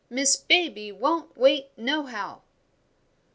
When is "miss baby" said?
0.09-0.91